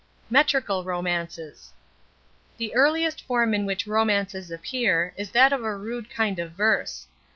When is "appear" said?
4.49-5.13